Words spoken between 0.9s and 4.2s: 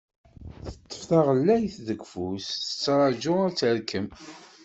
taɣellayt deg ufus, tettraju ad terkem.